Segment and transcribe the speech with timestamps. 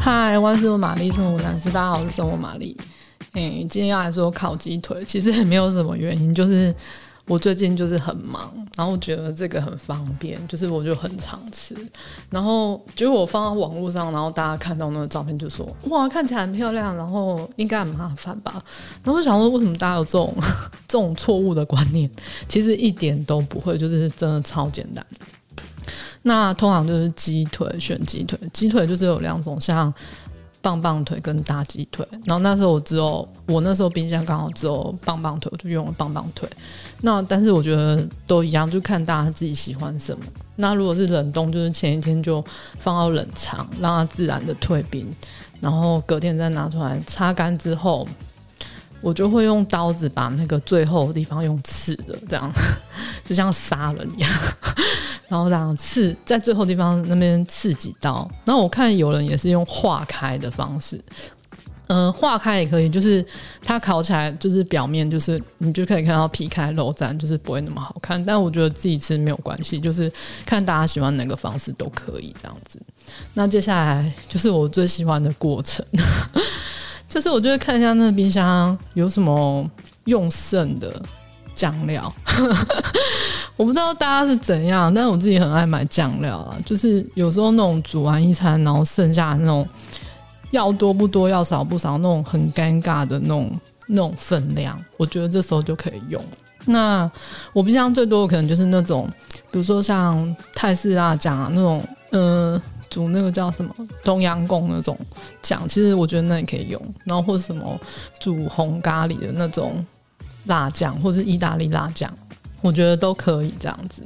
[0.00, 2.74] 嗨，万事问玛丽，生活男士，大家好，我是生活玛丽。
[3.32, 6.74] 哎，今天要来说烤鸡腿，其实也没有什么原因，就是
[7.26, 11.74] 我最近就是很忙，然后我觉得这个很方便，就是我就很常吃。
[12.30, 18.52] 然后结果我放到网络上，然后大家看到那个照片就说：“哇，看起来很漂亮，然后应该很麻烦吧？”
[19.02, 20.32] 然后我想说，为什么大家有这种
[20.86, 22.08] 这种错误的观念？
[22.48, 25.04] 其实一点都不会，就是真的超简单。
[26.22, 29.92] 那通常就是鸡腿，选鸡腿，鸡腿就是有两种，像
[30.60, 32.06] 棒棒腿跟大鸡腿。
[32.26, 36.48] 然后那时候我只有，我那时候冰箱刚好只有棒棒腿，我就用了棒棒腿。
[37.00, 40.24] 那但是我觉得都一样，就看大家自己喜欢什么。
[40.56, 42.44] 那如果是冷冻，就是前一天就
[42.78, 45.08] 放到冷藏，让它自然的退冰，
[45.60, 48.06] 然后隔天再拿出来擦干之后，
[49.00, 52.52] 我就会用刀子把那个最后的地方用刺的，这样
[53.24, 54.28] 就像杀人一样。
[55.28, 60.98] 然后这样刺在最后地方那边刺几刀，然后我看有人也是用化开的方式，
[61.88, 63.24] 嗯、化开也可以，就是
[63.62, 68.22] 它烤起来就是表面就是你就可以看到皮开肉绽，就是不会那么好看。
[68.24, 70.10] 但我觉得自己吃没有关系，就是
[70.44, 72.80] 看大家喜欢哪个方式都可以这样子。
[73.34, 75.84] 那接下来就是我最喜欢的过程，
[77.08, 79.66] 就是我就会看一下那个冰箱有什么
[80.04, 81.02] 用剩的
[81.58, 82.14] 酱料。
[83.58, 86.56] 我不知道大家是怎样，但是我自己很爱买酱料啊。
[86.64, 89.68] 就是有时候那种煮完一餐，然后剩下那种
[90.52, 96.24] 要多不多，要少不少，那种很尴尬的那种那种分量，我觉得这时候就可以用。
[96.66, 97.10] 那
[97.52, 99.10] 我冰箱最多的可能就是那种，
[99.50, 104.96] 比如说像泰式辣酱啊，那种呃煮那个叫什么东阳贡那种
[105.42, 106.80] 酱，其实我觉得那也可以用。
[107.04, 107.76] 然后或者什么
[108.20, 109.84] 煮红咖喱的那种
[110.46, 112.12] 辣酱，或是意大利辣酱。
[112.60, 114.02] 我觉得都可以这样子。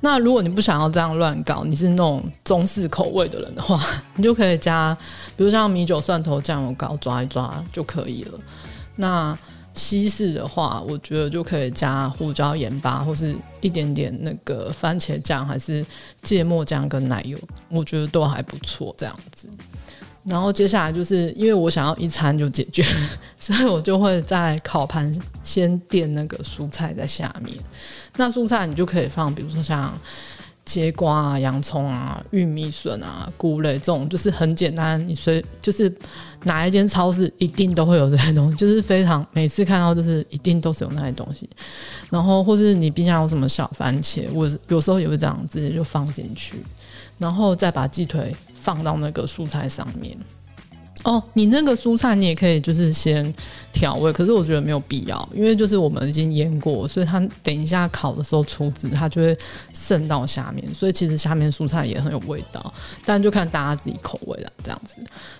[0.00, 3.78] 那如果你不想要这样乱搞，你是那种中式口味的人的话，
[4.16, 4.96] 你就可以加，
[5.36, 8.38] 比如像米酒、蒜头、酱油膏抓一抓就可以了。
[8.96, 9.38] 那
[9.74, 15.84] 西式的话，我觉得就可以加胡椒、盐巴，或是一点点那个番茄酱，还是
[16.22, 19.48] 芥末酱跟奶油，我觉得都还不错这样子。
[20.24, 22.84] 然后接下来就是因为我想要一餐就解决，
[23.40, 27.56] 所以我就会在烤盘先垫那个蔬菜在下面。
[28.16, 29.92] 那蔬菜你就可以放，比如说像
[30.64, 35.04] 櫛瓜啊、洋葱啊、玉米笋啊、菇类这种，就是很简单。
[35.06, 35.92] 你随就是
[36.44, 41.48] 哪一间超市一定都会有这些东西，就是非常每次看到就是一定都是有那些东西。
[42.10, 46.62] 然后或是你冰箱有什么小番茄，我有时候也会这样直接就放进去，
[47.18, 48.34] 然后再把鸡腿。
[48.62, 50.14] 放到那个素菜上面
[51.02, 53.32] 哦，你那个蔬菜你也可以就是先
[53.72, 59.36] 调味，可是我觉得没有必要，因为就是我们已经腌过，所以它等一下烤的时候出汁，它就会
[59.72, 62.72] 渗到下面，所以其实下面蔬菜也很有味道，
[63.06, 64.96] 但就看大家自己口味了这样子。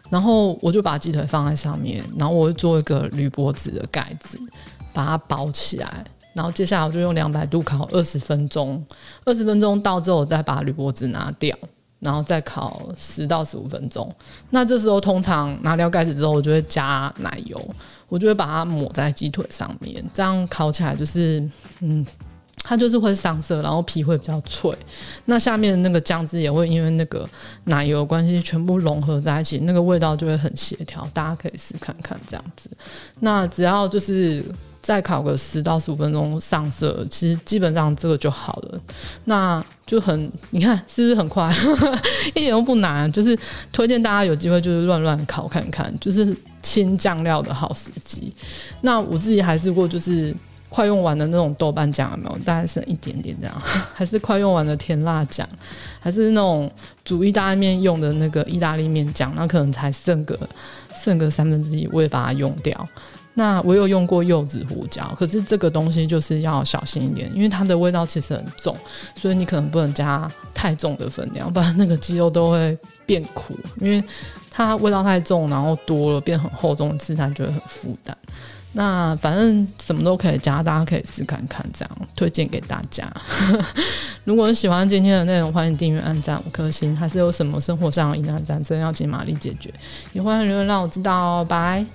[0.08, 4.38] 然后我就把鸡腿放在上面，然后我会做一个铝箔纸的盖子，
[4.94, 8.82] 把它包起来，然后接下来我就用两百度烤二十分钟，
[9.24, 11.54] 二十分钟到之后我再把铝箔纸拿掉。
[12.00, 14.10] 然后再烤十到十五分钟，
[14.48, 17.74] 那这时候通常拿掉盖子之后，我就会加奶油，
[18.08, 21.46] 我就会把它抹在鸡腿上面，这样烤起来就是，
[21.80, 22.04] 嗯，
[22.64, 24.74] 它就是会上色，然后皮会比较脆。
[25.26, 27.28] 那下面的那个酱汁也会因为那个
[27.64, 31.06] 奶油的关系全部融合在一起，那个味道就会很协调。
[31.12, 32.70] 大家可以试看看这样子。
[33.18, 34.42] 那只要就是。
[34.80, 38.80] 再烤个十到十五分钟上色，其实基本上这个就好了。
[39.24, 41.52] 那就很，你看是不是很快？
[42.34, 43.10] 一点都不难。
[43.12, 43.38] 就是
[43.70, 48.32] 推荐大家有机会就是乱乱烤看看，就是清酱料的好时机。
[48.80, 50.34] 那我自己还试过，就是
[50.68, 52.38] 快用完的那种豆瓣酱有没有？
[52.44, 55.46] 大概剩一点点这样， 还是快用完的甜辣酱，
[55.98, 56.70] 还是那种
[57.04, 60.38] 煮意大利面用的那个意大利面酱，那可能才剩个
[60.94, 62.88] 剩个三分之一，我也把它用掉。
[63.40, 68.76] 那我有用过柚子胡椒，可是这个东西就是要小心一点，因为它的味道其实很重，
[69.14, 72.76] 所以你可能不能加太重的分量，不然那个鸡肉都会
[73.06, 74.04] 变苦，因为
[74.50, 78.14] 它味道太重，然后多了变很厚重，吃起来就会很负担。
[78.74, 83.10] 那反正什么都可以加，大家可以试看看，这样推荐给大家。
[84.24, 86.94] 如果你喜欢今天的内容，欢迎订阅、按赞、五颗星。
[86.94, 89.72] 还是有什么生活上的疑难杂症要请玛丽解决，
[90.12, 91.46] 也欢迎留言让我知道哦。
[91.48, 91.86] 拜。